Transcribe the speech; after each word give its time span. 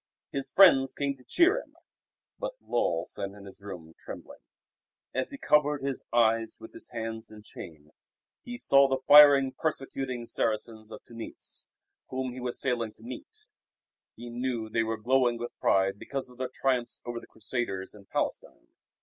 His 0.31 0.49
friends 0.49 0.93
came 0.93 1.15
to 1.17 1.23
cheer 1.23 1.59
him. 1.61 1.75
But 2.39 2.55
Lull 2.59 3.05
sat 3.05 3.29
in 3.33 3.45
his 3.45 3.61
room 3.61 3.93
trembling. 4.03 4.39
As 5.13 5.29
he 5.29 5.37
covered 5.37 5.83
his 5.83 6.03
eyes 6.11 6.57
with 6.59 6.73
his 6.73 6.89
hands 6.89 7.29
in 7.29 7.43
shame, 7.43 7.91
he 8.41 8.57
saw 8.57 8.87
the 8.87 9.03
fiery, 9.07 9.53
persecuting 9.59 10.25
Saracens 10.25 10.91
of 10.91 11.03
Tunis, 11.03 11.67
whom 12.09 12.33
he 12.33 12.39
was 12.39 12.59
sailing 12.59 12.91
to 12.93 13.03
meet. 13.03 13.45
He 14.15 14.31
knew 14.31 14.69
they 14.69 14.81
were 14.81 14.97
glowing 14.97 15.37
with 15.37 15.55
pride 15.59 15.99
because 15.99 16.31
of 16.31 16.39
their 16.39 16.49
triumphs 16.51 17.03
over 17.05 17.19
the 17.19 17.27
Crusaders 17.27 17.93
in 17.93 18.05
Palestine. 18.07 18.69